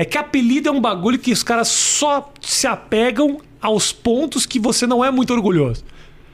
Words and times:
É 0.00 0.04
que 0.06 0.16
apelido 0.16 0.66
é 0.66 0.72
um 0.72 0.80
bagulho 0.80 1.18
que 1.18 1.30
os 1.30 1.42
caras 1.42 1.68
só 1.68 2.32
se 2.40 2.66
apegam 2.66 3.38
aos 3.60 3.92
pontos 3.92 4.46
que 4.46 4.58
você 4.58 4.86
não 4.86 5.04
é 5.04 5.10
muito 5.10 5.30
orgulhoso. 5.34 5.84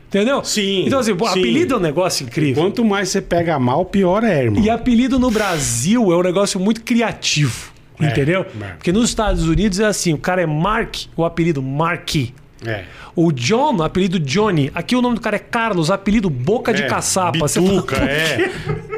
Entendeu? 0.06 0.44
Sim, 0.44 0.84
Então, 0.86 1.00
assim, 1.00 1.18
sim. 1.18 1.26
apelido 1.26 1.74
é 1.74 1.76
um 1.76 1.80
negócio 1.80 2.24
incrível. 2.24 2.62
Quanto 2.62 2.84
mais 2.84 3.08
você 3.08 3.20
pega 3.20 3.58
mal, 3.58 3.84
pior 3.84 4.22
é, 4.22 4.44
irmão. 4.44 4.62
E 4.62 4.70
apelido 4.70 5.18
no 5.18 5.32
Brasil 5.32 6.12
é 6.12 6.16
um 6.16 6.22
negócio 6.22 6.60
muito 6.60 6.80
criativo. 6.82 7.72
É, 7.98 8.06
entendeu? 8.06 8.46
é. 8.62 8.64
Porque 8.74 8.92
nos 8.92 9.08
Estados 9.08 9.48
Unidos 9.48 9.80
é 9.80 9.86
assim: 9.86 10.12
o 10.12 10.18
cara 10.18 10.40
é 10.40 10.46
Mark, 10.46 10.94
o 11.16 11.24
apelido 11.24 11.60
Mark. 11.60 12.14
É. 12.64 12.84
O 13.16 13.32
John, 13.32 13.82
apelido 13.82 14.20
Johnny. 14.20 14.70
Aqui 14.76 14.94
o 14.94 15.02
nome 15.02 15.16
do 15.16 15.20
cara 15.20 15.34
é 15.34 15.40
Carlos, 15.40 15.90
apelido 15.90 16.30
Boca 16.30 16.72
de 16.72 16.84
É, 16.84 16.86
Caçapa. 16.86 17.36
Você 17.40 17.60
fala, 17.60 17.72
Bituca, 17.72 17.96
é. 17.96 18.50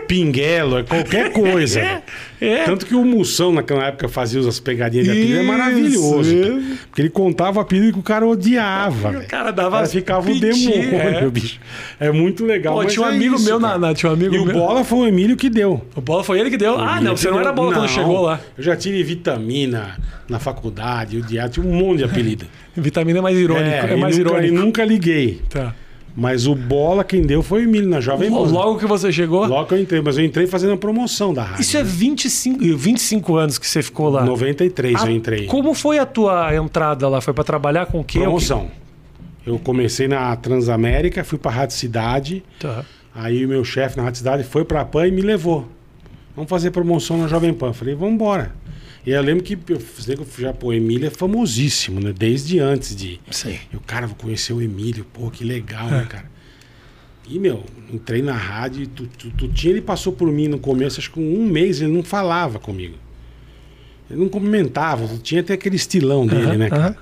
Pinguelo, 0.09 0.79
é 0.79 0.82
qualquer 0.82 1.30
coisa. 1.32 1.79
É, 1.80 2.02
é. 2.41 2.64
Tanto 2.64 2.86
que 2.86 2.95
o 2.95 3.04
Moção, 3.04 3.52
naquela 3.52 3.84
época, 3.86 4.09
fazia 4.09 4.41
as 4.41 4.59
pegadinhas 4.59 5.04
de 5.04 5.12
apelido, 5.12 5.38
é 5.38 5.42
maravilhoso. 5.42 6.34
é. 6.34 6.41
cara. 6.42 6.62
Porque 6.88 7.02
ele 7.02 7.10
contava 7.10 7.59
o 7.59 7.60
apelido 7.60 7.92
que 7.92 7.98
o 7.98 8.02
cara 8.02 8.27
odiava. 8.27 9.10
velho. 9.12 9.27
cara 9.28 9.50
dava 9.50 9.69
O 9.69 9.73
cara 9.80 9.86
ficava 9.86 10.28
o 10.28 10.33
piti, 10.33 10.41
demônio, 10.41 10.95
é. 10.98 11.30
bicho. 11.30 11.60
É 12.00 12.10
muito 12.10 12.45
legal. 12.45 12.74
Pô, 12.74 12.84
tinha 12.86 13.05
um 13.05 13.09
é 13.10 13.14
amigo 13.14 13.34
isso, 13.36 13.45
meu 13.45 13.60
na, 13.60 13.78
na- 13.78 13.95
Tinha 13.95 14.10
um 14.10 14.14
amigo 14.14 14.34
E 14.34 14.38
o 14.38 14.45
meu. 14.47 14.55
bola 14.55 14.83
foi 14.83 14.98
o 14.98 15.06
Emílio 15.06 15.36
que 15.36 15.50
deu. 15.50 15.84
O 15.95 16.00
bola 16.00 16.25
foi 16.25 16.41
ele 16.41 16.48
que 16.50 16.56
deu. 16.56 16.78
Ah, 16.78 17.00
não, 17.00 17.16
você 17.16 17.30
não 17.30 17.38
era 17.38 17.52
bola 17.52 17.72
quando 17.72 17.83
Não. 17.83 17.88
chegou 17.88 18.22
lá. 18.22 18.41
Eu 18.56 18.64
já 18.64 18.75
tive 18.75 19.02
vitamina 19.02 19.98
na 20.28 20.38
faculdade, 20.38 21.19
o 21.19 21.22
diário, 21.22 21.52
tinha 21.52 21.66
um 21.66 21.72
monte 21.72 21.98
de 21.98 22.05
apelido. 22.05 22.47
Vitamina 22.77 23.19
é 23.19 23.22
mais 23.22 23.36
irônico. 23.36 23.69
É, 23.69 23.92
e 23.92 23.97
mais 23.97 24.16
nunca, 24.16 24.30
e 24.30 24.34
irônico. 24.47 24.55
nunca 24.64 24.84
liguei. 24.84 25.41
Tá. 25.50 25.75
Mas 26.17 26.47
o 26.47 26.55
bola 26.55 27.05
quem 27.05 27.23
deu 27.23 27.43
foi 27.43 27.62
o 27.62 27.65
Emílio 27.65 27.89
na 27.89 28.01
Jovem 28.01 28.30
Pan. 28.30 28.39
Logo 28.39 28.79
que 28.79 28.87
você 28.87 29.12
chegou. 29.12 29.47
Logo 29.47 29.67
que 29.69 29.75
eu 29.75 29.80
entrei, 29.80 30.01
mas 30.01 30.19
eu 30.19 30.25
entrei 30.25 30.47
fazendo 30.47 30.73
a 30.73 30.77
promoção 30.77 31.33
da 31.33 31.45
rádio. 31.45 31.61
Isso 31.62 31.77
é 31.77 31.83
25, 31.84 32.59
25 32.77 33.37
anos 33.37 33.57
que 33.59 33.67
você 33.67 33.83
ficou 33.83 34.09
lá. 34.09 34.25
93 34.25 35.01
Ah, 35.03 35.07
eu 35.07 35.12
entrei. 35.12 35.47
Como 35.47 35.73
foi 35.75 35.98
a 35.98 36.07
tua 36.07 36.55
entrada 36.55 37.09
lá? 37.09 37.21
Foi 37.21 37.33
pra 37.33 37.45
trabalhar 37.45 37.87
com 37.87 38.01
o 38.01 38.05
quê? 38.05 38.19
Promoção. 38.21 38.69
Eu 39.47 39.59
comecei 39.59 40.09
na 40.09 40.34
Transamérica, 40.37 41.23
fui 41.25 41.39
pra 41.39 41.50
Rádio 41.50 41.77
Cidade. 41.77 42.43
Tá. 42.59 42.84
Aí 43.15 43.45
o 43.45 43.48
meu 43.48 43.65
chefe 43.65 43.97
na 43.97 44.03
Rádio 44.03 44.19
Cidade 44.19 44.45
foi 44.45 44.65
pra 44.65 44.84
PAN 44.84 45.06
e 45.06 45.11
me 45.12 45.22
levou. 45.22 45.67
Vamos 46.34 46.50
fazer 46.50 46.70
promoção 46.70 47.17
na 47.19 47.28
Jovem 47.28 47.53
Pan. 47.55 47.72
Falei, 47.72 47.95
vamos 47.95 48.15
embora. 48.15 48.53
E 49.09 49.11
eu 49.11 49.23
lembro 49.23 49.42
que 49.42 49.56
eu, 49.70 49.81
falei 49.81 50.19
que 50.19 50.42
já, 50.42 50.53
pô, 50.53 50.67
o 50.67 50.73
Emílio 50.75 51.06
é 51.06 51.11
famosíssimo, 51.11 51.98
né? 51.98 52.12
Desde 52.14 52.59
antes 52.59 52.95
de. 52.95 53.19
Sim. 53.31 53.59
E 53.73 53.77
o 53.77 53.81
cara, 53.81 54.06
vou 54.06 54.15
conhecer 54.15 54.53
o 54.53 54.61
Emílio, 54.61 55.03
pô, 55.03 55.31
que 55.31 55.45
legal, 55.45 55.89
É. 55.89 55.92
né, 55.92 56.06
cara? 56.06 56.31
E, 57.27 57.39
meu, 57.39 57.65
entrei 57.91 58.20
na 58.20 58.34
rádio, 58.34 58.87
tu, 58.87 59.06
tu, 59.06 59.31
tu 59.31 59.48
tinha, 59.48 59.73
ele 59.73 59.81
passou 59.81 60.12
por 60.12 60.31
mim 60.31 60.47
no 60.47 60.59
começo, 60.59 61.00
acho 61.00 61.11
que 61.11 61.19
um 61.19 61.47
mês 61.47 61.81
ele 61.81 61.91
não 61.91 62.03
falava 62.03 62.59
comigo. 62.59 62.97
Ele 64.11 64.20
não 64.20 64.28
cumprimentava, 64.28 65.09
tu 65.09 65.17
tinha 65.17 65.41
até 65.41 65.55
aquele 65.55 65.77
estilão 65.77 66.27
dele, 66.27 66.59
né, 66.59 66.69
cara? 66.69 66.95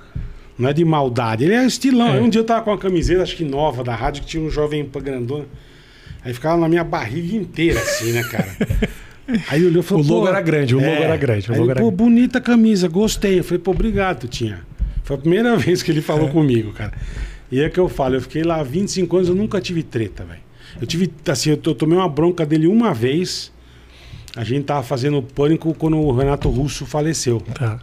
Não 0.57 0.69
é 0.69 0.71
de 0.71 0.85
maldade, 0.85 1.43
ele 1.43 1.55
é 1.55 1.65
estilão. 1.65 2.15
É. 2.15 2.21
Um 2.21 2.29
dia 2.29 2.39
eu 2.39 2.45
tava 2.45 2.61
com 2.61 2.71
uma 2.71 2.77
camiseta, 2.77 3.21
acho 3.21 3.35
que 3.35 3.43
nova, 3.43 3.83
da 3.83 3.93
rádio, 3.93 4.21
que 4.23 4.29
tinha 4.29 4.41
um 4.41 4.49
jovem 4.49 4.89
grandona. 4.93 5.45
Aí 6.23 6.33
ficava 6.33 6.57
na 6.57 6.69
minha 6.69 6.85
barriga 6.85 7.35
inteira, 7.35 7.81
assim, 7.81 8.13
né, 8.13 8.23
cara? 8.23 8.47
Aí 9.49 9.65
olhou 9.65 9.81
e 9.81 9.85
falou, 9.85 10.03
O 10.03 10.07
logo 10.07 10.27
era 10.27 10.41
grande, 10.41 10.75
o 10.75 10.79
logo 10.79 10.89
era 10.89 11.17
grande, 11.17 11.49
o 11.49 11.53
Aí 11.53 11.59
logo 11.59 11.71
ele, 11.71 11.79
era 11.79 11.81
pô, 11.81 11.91
bonita 11.91 12.39
camisa, 12.39 12.87
gostei. 12.87 13.39
Eu 13.39 13.43
falei, 13.43 13.59
pô, 13.59 13.71
obrigado, 13.71 14.27
tinha. 14.27 14.61
Foi 15.03 15.15
a 15.15 15.19
primeira 15.19 15.55
vez 15.57 15.83
que 15.83 15.91
ele 15.91 15.99
É. 15.99 16.01
falou 16.03 16.29
comigo, 16.29 16.71
cara. 16.73 16.93
E 17.51 17.59
é 17.61 17.69
que 17.69 17.79
eu 17.79 17.87
falo, 17.89 18.15
eu 18.15 18.21
fiquei 18.21 18.43
lá 18.43 18.61
25 18.63 19.15
anos, 19.15 19.29
eu 19.29 19.35
nunca 19.35 19.59
tive 19.61 19.83
treta, 19.83 20.23
velho. 20.25 20.39
Eu 20.79 20.85
tive, 20.87 21.09
assim, 21.29 21.49
eu, 21.51 21.59
eu 21.65 21.75
tomei 21.75 21.97
uma 21.97 22.09
bronca 22.09 22.45
dele 22.45 22.67
uma 22.67 22.93
vez. 22.93 23.51
A 24.35 24.43
gente 24.43 24.65
tava 24.65 24.83
fazendo 24.83 25.21
pânico 25.21 25.73
quando 25.73 25.97
o 25.97 26.11
Renato 26.11 26.47
Russo 26.49 26.85
faleceu. 26.85 27.41
Tá. 27.53 27.79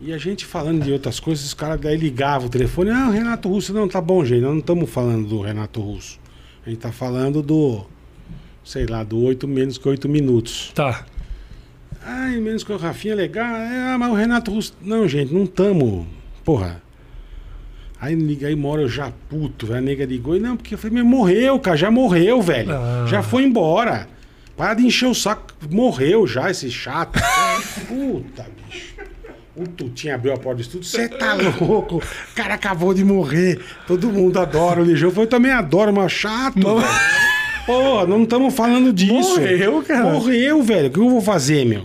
E 0.00 0.12
a 0.12 0.18
gente 0.18 0.44
falando 0.44 0.84
de 0.84 0.92
outras 0.92 1.18
coisas, 1.18 1.44
os 1.46 1.54
caras 1.54 1.80
daí 1.80 1.96
ligavam 1.96 2.46
o 2.48 2.50
telefone. 2.50 2.90
Ah, 2.90 3.10
Renato 3.10 3.48
Russo, 3.48 3.72
não, 3.72 3.88
tá 3.88 4.00
bom, 4.00 4.24
gente. 4.24 4.42
Nós 4.42 4.52
não 4.52 4.58
estamos 4.60 4.88
falando 4.90 5.26
do 5.26 5.40
Renato 5.40 5.80
Russo. 5.80 6.20
A 6.64 6.68
gente 6.68 6.78
tá 6.78 6.92
falando 6.92 7.42
do, 7.42 7.84
sei 8.66 8.84
lá, 8.84 9.04
do 9.04 9.22
8 9.22 9.46
menos 9.46 9.78
que 9.78 9.88
8 9.88 10.08
minutos. 10.08 10.72
Tá. 10.74 11.06
Ai, 12.04 12.36
menos 12.38 12.64
que 12.64 12.72
o 12.72 12.76
Rafinha 12.76 13.14
é 13.14 13.16
legal. 13.16 13.46
É, 13.46 13.92
ah, 13.92 13.96
mas 13.98 14.10
o 14.10 14.14
Renato 14.14 14.50
Russo. 14.50 14.74
Não, 14.82 15.08
gente, 15.08 15.32
não 15.32 15.46
tamo. 15.46 16.06
Porra. 16.44 16.82
Aí 18.00 18.14
liga 18.14 18.48
aí, 18.48 18.54
uma 18.54 18.68
hora 18.68 18.82
eu 18.82 18.88
já 18.88 19.12
puto, 19.28 19.66
velho. 19.66 19.78
A 19.78 19.80
nega 19.80 20.04
ligou. 20.04 20.36
E 20.36 20.40
não, 20.40 20.56
porque 20.56 20.74
eu 20.74 20.78
falei, 20.78 20.98
mas 20.98 21.06
morreu, 21.06 21.58
cara, 21.60 21.76
já 21.76 21.90
morreu, 21.90 22.42
velho. 22.42 22.72
Ah. 22.72 23.06
Já 23.08 23.22
foi 23.22 23.44
embora. 23.44 24.08
Para 24.56 24.74
de 24.74 24.84
encher 24.84 25.06
o 25.06 25.14
saco. 25.14 25.54
Morreu 25.70 26.26
já, 26.26 26.50
esse 26.50 26.70
chato. 26.70 27.20
Puta, 27.86 28.46
bicho. 28.68 28.96
O 29.54 29.66
Tutinho 29.66 30.14
abriu 30.14 30.34
a 30.34 30.36
porta 30.36 30.56
do 30.56 30.60
estúdio. 30.62 30.86
Você 30.86 31.08
tá 31.08 31.34
louco? 31.34 31.96
O 31.96 32.34
cara 32.34 32.54
acabou 32.54 32.92
de 32.92 33.04
morrer. 33.04 33.58
Todo 33.86 34.12
mundo 34.12 34.38
adora 34.38 34.82
o 34.82 34.84
falei, 34.84 35.24
eu 35.24 35.30
também 35.30 35.52
adoro, 35.52 35.92
mas 35.92 36.12
chato, 36.12 36.56
velho. 36.56 37.25
Porra, 37.66 38.06
não 38.06 38.22
estamos 38.22 38.54
falando 38.54 38.92
disso. 38.92 39.40
Morreu, 39.40 39.82
cara. 39.82 40.12
Morreu, 40.12 40.62
velho. 40.62 40.88
O 40.88 40.90
que 40.90 40.98
eu 41.00 41.10
vou 41.10 41.20
fazer, 41.20 41.64
meu? 41.66 41.82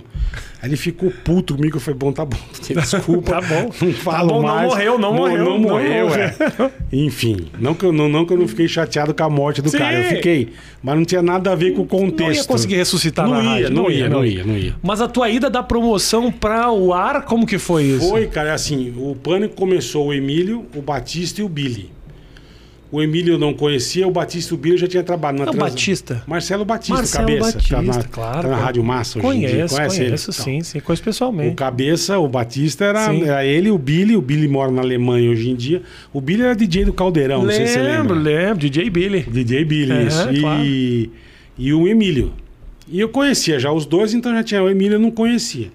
Aí 0.61 0.69
ele 0.69 0.77
ficou 0.77 1.11
puto 1.23 1.55
comigo. 1.55 1.77
Eu 1.77 1.81
falei, 1.81 1.97
bom, 1.97 2.11
tá 2.11 2.23
bom. 2.23 2.37
Desculpa. 2.61 3.31
Tá 3.31 3.41
bom. 3.41 3.71
Não 3.81 3.93
falo 3.93 4.27
bom, 4.29 4.35
não 4.35 4.41
mais. 4.43 4.69
morreu, 4.69 4.99
não 4.99 5.13
morreu, 5.13 5.37
Não 5.39 5.45
não 5.53 5.59
morreu, 5.59 6.07
morreu. 6.09 6.23
é. 6.23 6.71
Enfim, 6.93 7.47
não 7.59 7.73
que, 7.73 7.83
eu, 7.83 7.91
não, 7.91 8.07
não 8.07 8.27
que 8.27 8.33
eu 8.33 8.37
não 8.37 8.47
fiquei 8.47 8.67
chateado 8.67 9.11
com 9.11 9.23
a 9.23 9.29
morte 9.29 9.59
do 9.59 9.69
Sim. 9.71 9.79
cara. 9.79 9.97
Eu 9.97 10.03
fiquei. 10.03 10.49
Mas 10.83 10.95
não 10.95 11.03
tinha 11.03 11.23
nada 11.23 11.51
a 11.51 11.55
ver 11.55 11.71
com 11.73 11.81
o 11.81 11.87
contexto. 11.87 12.21
Não 12.21 12.31
ia 12.31 12.43
conseguir 12.43 12.75
ressuscitar 12.75 13.27
não 13.27 13.33
na 13.33 13.43
ia, 13.43 13.49
rádio. 13.49 13.69
Não 13.71 13.89
ia, 13.89 14.07
não 14.09 14.23
ia, 14.23 14.43
não 14.43 14.55
ia. 14.55 14.75
Mas 14.83 15.01
a 15.01 15.07
tua 15.07 15.31
ida 15.31 15.49
da 15.49 15.63
promoção 15.63 16.31
pra 16.31 16.71
o 16.71 16.93
ar, 16.93 17.23
como 17.25 17.47
que 17.47 17.57
foi 17.57 17.85
isso? 17.85 18.07
Foi, 18.07 18.27
cara, 18.27 18.53
assim, 18.53 18.93
o 18.95 19.15
Pânico 19.15 19.55
começou 19.55 20.07
o 20.09 20.13
Emílio, 20.13 20.63
o 20.75 20.81
Batista 20.81 21.41
e 21.41 21.43
o 21.43 21.49
Billy. 21.49 21.89
O 22.91 23.01
Emílio 23.01 23.35
eu 23.35 23.39
não 23.39 23.53
conhecia, 23.53 24.05
o 24.05 24.11
Batista 24.11 24.53
e 24.53 24.55
o 24.55 24.57
Billy 24.57 24.75
eu 24.75 24.79
já 24.79 24.87
tinha 24.87 25.01
trabalhado 25.01 25.39
na 25.39 25.45
É 25.45 25.49
o 25.49 25.51
Trans- 25.53 25.69
Batista? 25.71 26.23
Marcelo 26.27 26.65
Batista, 26.65 26.95
Marcelo 26.95 27.25
cabeça. 27.27 27.51
Batista, 27.53 27.75
tá 27.77 27.81
na, 27.81 28.03
claro. 28.03 28.41
Tá 28.41 28.47
na. 28.49 28.55
Rádio 28.57 28.83
Massa 28.83 29.19
hoje 29.19 29.27
em 29.27 29.39
dia. 29.39 29.49
Conheço, 29.49 29.75
Conhece 29.75 29.95
ele? 29.95 30.05
conheço, 30.07 30.31
Então, 30.31 30.43
sim, 30.45 30.61
sim. 30.61 30.79
Conheço 30.81 31.01
O 31.01 31.05
pessoalmente. 31.05 31.55
cabeça, 31.55 32.19
o 32.19 32.27
Batista 32.27 32.83
era, 32.83 33.05
Sim. 33.09 33.23
era 33.23 33.45
ele, 33.45 33.71
o 33.71 33.77
Billy. 33.77 34.17
O 34.17 34.21
Billy 34.21 34.45
mora 34.49 34.71
na 34.71 34.81
Alemanha 34.81 35.31
hoje 35.31 35.49
em 35.49 35.55
dia. 35.55 35.81
O 36.11 36.19
Billy 36.19 36.41
era 36.41 36.53
DJ 36.53 36.83
do 36.83 36.91
Caldeirão, 36.91 37.43
não 37.43 37.51
sei 37.51 37.65
se 37.65 37.73
você 37.73 37.81
Lembro, 37.81 38.13
lembra. 38.15 38.43
lembro. 38.43 38.57
DJ 38.57 38.89
Billy. 38.89 39.21
DJ 39.21 39.63
Billy, 39.63 39.91
É, 39.93 40.03
isso. 40.03 40.29
E, 40.33 40.39
claro. 40.41 40.63
e 41.57 41.73
o 41.73 41.87
Emílio. 41.87 42.33
E 42.89 42.99
eu 42.99 43.07
conhecia 43.07 43.57
já 43.57 43.71
os 43.71 43.85
dois, 43.85 44.13
então 44.13 44.33
já 44.33 44.43
tinha. 44.43 44.61
O 44.61 44.69
Emílio 44.69 44.95
eu 44.95 44.99
não 44.99 45.11
conhecia. 45.11 45.71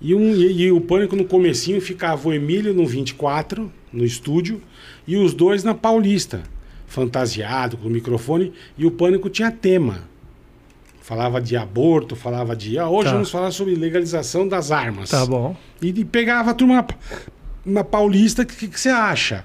E, 0.00 0.14
um, 0.14 0.34
e, 0.34 0.62
e 0.62 0.72
o 0.72 0.80
Pânico 0.80 1.16
no 1.16 1.24
comecinho 1.24 1.80
ficava 1.80 2.28
o 2.28 2.32
Emílio 2.32 2.74
no 2.74 2.86
24, 2.86 3.72
no 3.92 4.04
estúdio, 4.04 4.60
e 5.06 5.16
os 5.16 5.32
dois 5.32 5.64
na 5.64 5.74
Paulista, 5.74 6.42
fantasiado, 6.86 7.76
com 7.76 7.88
o 7.88 7.90
microfone, 7.90 8.52
e 8.76 8.84
o 8.86 8.90
Pânico 8.90 9.28
tinha 9.30 9.50
tema. 9.50 10.02
Falava 11.00 11.40
de 11.40 11.56
aborto, 11.56 12.16
falava 12.16 12.56
de. 12.56 12.78
Ah, 12.78 12.88
hoje 12.88 13.06
Tá. 13.06 13.12
vamos 13.12 13.30
falar 13.30 13.50
sobre 13.52 13.74
legalização 13.76 14.46
das 14.46 14.72
armas. 14.72 15.10
Tá 15.10 15.24
bom. 15.24 15.56
E, 15.80 15.88
e 15.88 16.04
pegava 16.04 16.50
a 16.50 16.54
turma 16.54 16.74
na, 16.76 16.86
na 17.64 17.84
Paulista, 17.84 18.42
o 18.42 18.46
que, 18.46 18.66
que 18.68 18.78
você 18.80 18.88
acha? 18.88 19.44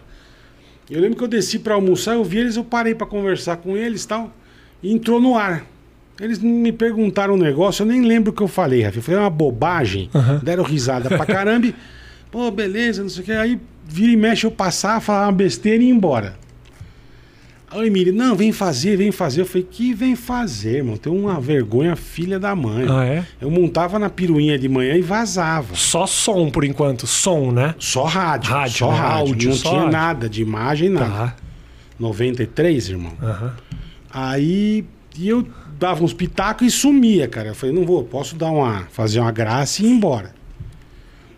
Eu 0.89 0.99
lembro 0.99 1.17
que 1.17 1.23
eu 1.23 1.27
desci 1.27 1.59
pra 1.59 1.75
almoçar, 1.75 2.15
eu 2.15 2.23
vi 2.23 2.39
eles, 2.39 2.55
eu 2.57 2.63
parei 2.63 2.95
pra 2.95 3.05
conversar 3.07 3.57
com 3.57 3.77
eles 3.77 4.03
e 4.03 4.07
tal, 4.07 4.31
e 4.81 4.91
entrou 4.91 5.21
no 5.21 5.37
ar. 5.37 5.65
Eles 6.21 6.37
me 6.37 6.71
perguntaram 6.71 7.33
um 7.33 7.37
negócio, 7.37 7.81
eu 7.81 7.87
nem 7.87 8.01
lembro 8.03 8.31
o 8.31 8.35
que 8.35 8.43
eu 8.43 8.47
falei, 8.47 8.83
Rafa. 8.83 9.01
Foi 9.01 9.15
uma 9.15 9.29
bobagem, 9.29 10.07
deram 10.43 10.63
risada 10.63 11.09
pra 11.09 11.25
caramba. 11.25 11.65
e, 11.65 11.75
Pô, 12.29 12.49
beleza, 12.51 13.01
não 13.01 13.09
sei 13.09 13.23
o 13.23 13.25
que. 13.25 13.31
Aí 13.31 13.59
vira 13.87 14.11
e 14.11 14.15
mexe 14.15 14.45
eu 14.45 14.51
passar, 14.51 15.01
falar 15.01 15.25
uma 15.25 15.31
besteira 15.31 15.81
e 15.83 15.87
ir 15.87 15.89
embora. 15.89 16.39
Aí 17.71 17.79
o 17.79 17.83
Emílio, 17.85 18.13
não, 18.13 18.35
vem 18.35 18.51
fazer, 18.51 18.97
vem 18.97 19.11
fazer. 19.11 19.41
Eu 19.41 19.45
falei, 19.45 19.65
que 19.69 19.93
vem 19.93 20.15
fazer, 20.15 20.77
irmão? 20.77 20.95
Tem 20.97 21.11
uma 21.11 21.39
vergonha, 21.39 21.95
filha 21.95 22.37
da 22.37 22.53
mãe. 22.55 22.85
Ah, 22.87 23.05
é? 23.05 23.25
Eu 23.39 23.49
montava 23.49 23.97
na 23.97 24.09
piruinha 24.09 24.59
de 24.59 24.69
manhã 24.69 24.93
e 24.95 25.01
vazava. 25.01 25.73
Só 25.73 26.05
som 26.05 26.51
por 26.51 26.63
enquanto. 26.63 27.07
Som, 27.07 27.51
né? 27.51 27.73
Só 27.79 28.03
rádio. 28.03 28.51
Rádio, 28.51 28.77
só 28.77 28.91
né? 28.91 28.97
rádio. 28.97 29.17
Áudio, 29.17 29.49
não 29.49 29.55
só 29.55 29.69
tinha 29.69 29.81
rádio. 29.81 29.91
nada 29.97 30.29
de 30.29 30.41
imagem, 30.41 30.89
nada. 30.89 31.09
Tá. 31.09 31.35
93, 31.99 32.89
irmão. 32.89 33.13
Aham. 33.21 33.53
Aí 34.13 34.85
e 35.17 35.27
eu 35.29 35.45
dava 35.81 36.03
uns 36.03 36.13
pitacos 36.13 36.67
e 36.67 36.69
sumia, 36.71 37.27
cara. 37.27 37.49
Eu 37.49 37.55
falei, 37.55 37.73
não 37.75 37.83
vou, 37.83 38.03
posso 38.03 38.35
dar 38.35 38.51
uma, 38.51 38.83
fazer 38.91 39.19
uma 39.19 39.31
graça 39.31 39.81
e 39.81 39.85
ir 39.87 39.89
embora. 39.89 40.33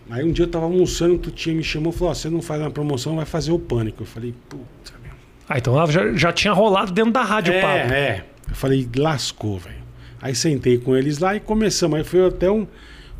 Aí 0.09 0.23
um 0.23 0.33
dia 0.33 0.43
eu 0.43 0.49
tava 0.49 0.65
almoçando, 0.65 1.17
tu 1.17 1.31
tinha 1.31 1.55
me 1.55 1.63
chamou 1.63 1.93
e 1.93 1.95
falou: 1.95 2.11
ó, 2.11 2.13
você 2.13 2.29
não 2.29 2.41
faz 2.41 2.59
uma 2.61 2.69
promoção, 2.69 3.15
vai 3.15 3.25
fazer 3.25 3.53
o 3.53 3.57
pânico. 3.57 4.03
Eu 4.03 4.05
falei, 4.07 4.35
puta, 4.49 4.93
meu. 5.01 5.13
Ah, 5.47 5.57
então 5.57 5.73
já, 5.89 6.13
já 6.13 6.33
tinha 6.33 6.51
rolado 6.53 6.91
dentro 6.91 7.11
da 7.13 7.23
rádio 7.23 7.53
É, 7.53 7.61
papo. 7.61 7.93
é. 7.93 8.25
Eu 8.49 8.55
falei, 8.55 8.87
lascou, 8.97 9.57
velho. 9.57 9.81
Aí 10.21 10.35
sentei 10.35 10.77
com 10.77 10.95
eles 10.95 11.19
lá 11.19 11.35
e 11.35 11.39
começamos. 11.39 11.97
Aí 11.97 12.03
foi 12.03 12.27
até 12.27 12.51
um, 12.51 12.67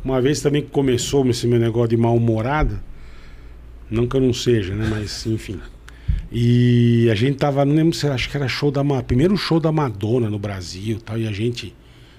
uma 0.04 0.20
vez 0.20 0.40
também 0.42 0.60
que 0.62 0.70
começou 0.70 1.26
esse 1.28 1.46
meu 1.46 1.58
negócio 1.58 1.88
de 1.88 1.96
mal-humorado. 1.96 2.78
Não 3.90 4.06
que 4.06 4.16
eu 4.16 4.20
não 4.20 4.32
seja, 4.34 4.74
né? 4.74 4.86
Mas, 4.90 5.26
enfim. 5.26 5.58
E 6.36 7.08
a 7.10 7.14
gente 7.14 7.38
tava, 7.38 7.64
não 7.64 7.74
lembro 7.74 7.94
se 7.94 8.08
acho 8.08 8.28
que 8.28 8.36
era 8.36 8.48
show 8.48 8.70
da 8.70 8.82
primeiro 9.02 9.36
show 9.36 9.60
da 9.60 9.70
Madonna 9.70 10.28
no 10.28 10.38
Brasil, 10.38 10.96
e 10.96 11.00
tal, 11.00 11.16
e 11.16 11.28
a 11.28 11.32
gente 11.32 11.72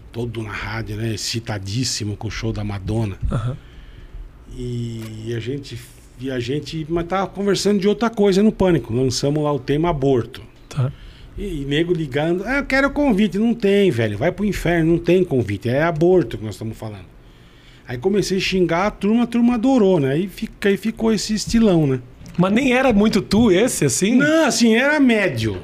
todo 0.10 0.42
na 0.42 0.52
rádio, 0.52 0.96
né, 0.96 1.14
excitadíssimo 1.14 2.16
com 2.16 2.30
o 2.30 2.32
show 2.32 2.54
da 2.54 2.64
Madonna. 2.64 3.18
Aham. 3.30 3.58
E 4.58 5.34
a 5.36 5.40
gente. 5.40 5.78
E 6.20 6.32
a 6.32 6.40
gente. 6.40 6.86
Mas 6.90 7.08
tava 7.08 7.28
conversando 7.28 7.80
de 7.80 7.88
outra 7.90 8.10
coisa 8.10 8.42
no 8.42 8.52
pânico. 8.52 8.94
Lançamos 8.94 9.44
lá 9.44 9.52
o 9.52 9.60
tema 9.60 9.90
aborto. 9.90 10.42
Tá. 10.70 10.90
E, 11.38 11.62
e 11.62 11.66
nego 11.66 11.94
ligando. 11.94 12.46
Ah, 12.46 12.60
eu 12.60 12.66
quero 12.66 12.90
convite. 12.92 13.38
Não 13.38 13.54
tem, 13.54 13.92
velho. 13.92 14.18
Vai 14.18 14.32
pro 14.32 14.46
inferno, 14.46 14.94
não 14.94 15.00
tem 15.00 15.26
convite. 15.26 15.68
É 15.68 15.84
aborto 15.84 16.38
que 16.38 16.46
nós 16.46 16.56
estamos 16.56 16.78
falando. 16.78 17.06
Aí 17.86 17.98
comecei 17.98 18.38
a 18.38 18.42
xingar 18.42 18.88
a 18.88 18.92
turma, 18.92 19.24
a 19.24 19.28
turma 19.28 19.56
adorou, 19.56 20.00
né? 20.00 20.14
Aí, 20.14 20.28
fica, 20.28 20.70
aí 20.70 20.78
ficou 20.78 21.12
esse 21.12 21.34
estilão, 21.34 21.86
né? 21.86 22.00
Mas 22.38 22.52
nem 22.52 22.74
era 22.74 22.92
muito 22.94 23.22
tu 23.22 23.52
esse, 23.52 23.86
assim? 23.86 24.16
Não, 24.16 24.46
assim, 24.46 24.76
era 24.76 25.00
médio. 25.00 25.58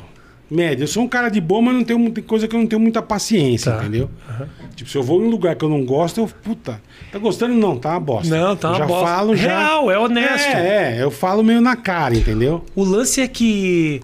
Médio. 0.49 0.83
Eu 0.83 0.87
sou 0.87 1.03
um 1.03 1.07
cara 1.07 1.29
de 1.29 1.39
boa, 1.39 1.61
mas 1.61 1.73
não 1.75 1.83
tenho 1.83 1.97
muita 1.99 2.21
coisa 2.21 2.47
que 2.47 2.55
eu 2.55 2.59
não 2.59 2.67
tenho 2.67 2.81
muita 2.81 3.01
paciência, 3.01 3.71
Tá. 3.71 3.79
entendeu? 3.79 4.09
Tipo, 4.75 4.89
se 4.89 4.97
eu 4.97 5.03
vou 5.03 5.21
em 5.21 5.27
um 5.27 5.29
lugar 5.29 5.55
que 5.55 5.63
eu 5.63 5.69
não 5.69 5.85
gosto, 5.85 6.19
eu. 6.19 6.27
Puta. 6.43 6.81
Tá 7.11 7.19
gostando? 7.19 7.53
Não, 7.53 7.77
tá 7.77 7.91
uma 7.91 7.99
bosta. 7.99 8.35
Não, 8.35 8.55
tá 8.55 8.69
uma 8.69 8.77
já 8.79 8.85
bosta. 8.85 9.05
falo 9.05 9.35
já. 9.35 9.59
Real, 9.59 9.91
é 9.91 9.97
honesto. 9.99 10.47
É, 10.47 10.97
é, 10.99 11.03
eu 11.03 11.11
falo 11.11 11.41
meio 11.43 11.61
na 11.61 11.75
cara, 11.75 12.15
entendeu? 12.15 12.65
O 12.75 12.83
lance 12.83 13.21
é 13.21 13.27
que 13.27 14.01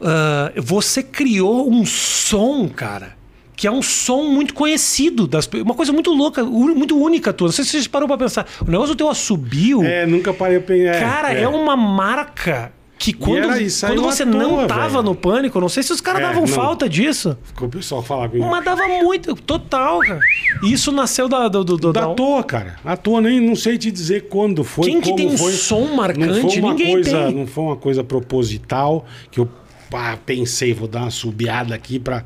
ah, 0.00 0.52
você 0.56 1.02
criou 1.02 1.70
um 1.70 1.84
som, 1.84 2.68
cara, 2.68 3.16
que 3.58 3.66
é 3.66 3.70
um 3.72 3.82
som 3.82 4.22
muito 4.22 4.54
conhecido 4.54 5.26
das 5.26 5.50
uma 5.52 5.74
coisa 5.74 5.92
muito 5.92 6.12
louca, 6.12 6.44
muito 6.44 6.96
única 6.96 7.32
tua. 7.32 7.48
Não 7.48 7.52
sei 7.52 7.64
se 7.64 7.82
você 7.82 7.88
parou 7.88 8.06
pra 8.06 8.16
pensar. 8.16 8.46
O 8.64 8.70
negócio 8.70 8.94
do 8.94 8.96
teu 8.96 9.10
assobio, 9.10 9.82
É, 9.82 10.06
nunca 10.06 10.32
parei 10.32 10.60
pra 10.60 10.76
pensar. 10.76 11.00
cara, 11.00 11.32
é. 11.32 11.48
uma 11.48 11.76
marca 11.76 12.72
que 12.96 13.12
quando, 13.12 13.60
isso, 13.60 13.84
quando 13.86 14.00
você 14.02 14.22
à 14.22 14.26
não 14.26 14.50
toa, 14.50 14.66
tava 14.68 14.88
velho. 14.90 15.02
no 15.02 15.14
pânico, 15.16 15.60
não 15.60 15.68
sei 15.68 15.82
se 15.82 15.92
os 15.92 16.00
caras 16.00 16.20
É, 16.20 16.24
davam 16.26 16.42
não. 16.42 16.48
falta 16.48 16.88
disso. 16.88 17.36
Ficou 17.44 17.66
o 17.66 17.70
pessoal 17.70 18.00
falar 18.02 18.28
comigo. 18.28 18.48
Mas 18.48 18.64
dava 18.64 18.86
muito, 19.02 19.34
total, 19.34 19.98
cara. 20.00 20.20
E 20.62 20.72
Isso 20.72 20.92
nasceu 20.92 21.28
da, 21.28 21.48
do, 21.48 21.64
do, 21.64 21.76
do- 21.76 21.92
Da 21.92 22.02
da- 22.06 22.14
toa, 22.14 22.42
cara. 22.44 22.76
À 22.84 22.96
toa, 22.96 23.20
nem 23.20 23.40
não 23.40 23.56
sei 23.56 23.76
te 23.76 23.90
dizer 23.90 24.28
quando 24.28 24.62
foi. 24.62 24.84
Quem 24.90 25.00
que 25.00 25.14
tem 25.16 25.26
um 25.26 25.36
foi. 25.36 25.52
som 25.52 25.82
marcante? 25.96 26.60
Ninguém 26.60 26.92
coisa, 26.94 27.26
tem. 27.26 27.34
Não 27.34 27.46
foi 27.46 27.64
uma 27.64 27.76
coisa 27.76 28.04
proposital 28.04 29.04
que 29.32 29.40
eu 29.40 29.48
pá, 29.90 30.16
pensei, 30.24 30.72
vou 30.74 30.86
dar 30.86 31.00
uma 31.02 31.10
subiada 31.10 31.74
aqui 31.74 31.98
pra. 31.98 32.24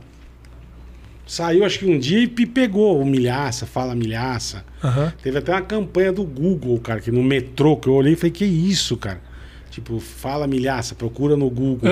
Saiu 1.26 1.64
acho 1.64 1.78
que 1.78 1.86
um 1.86 1.98
dia 1.98 2.18
e 2.18 2.26
pegou 2.26 3.00
o 3.00 3.06
milhaça, 3.06 3.64
fala 3.64 3.94
milhaça. 3.94 4.64
Aham. 4.82 5.12
Teve 5.22 5.38
até 5.38 5.52
uma 5.52 5.62
campanha 5.62 6.12
do 6.12 6.24
Google, 6.24 6.78
cara, 6.80 7.00
que 7.00 7.10
no 7.10 7.22
metrô 7.22 7.76
que 7.76 7.88
eu 7.88 7.94
olhei 7.94 8.14
e 8.14 8.16
falei, 8.16 8.32
que 8.32 8.44
isso, 8.44 8.96
cara? 8.96 9.20
Tipo, 9.70 9.98
fala 9.98 10.46
milhaça, 10.46 10.94
procura 10.94 11.34
no 11.34 11.48
Google. 11.48 11.90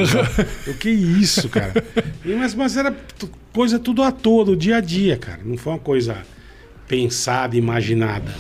eu, 0.67 0.75
que 0.75 0.91
isso, 0.91 1.49
cara? 1.49 1.73
E, 2.25 2.35
mas, 2.35 2.55
mas 2.55 2.77
era 2.77 2.95
coisa 3.53 3.79
tudo 3.79 4.03
à 4.03 4.13
toa, 4.13 4.45
do 4.45 4.57
dia 4.57 4.77
a 4.77 4.81
dia, 4.81 5.17
cara. 5.17 5.41
Não 5.43 5.57
foi 5.57 5.73
uma 5.73 5.79
coisa 5.79 6.19
pensada, 6.87 7.57
imaginada. 7.57 8.35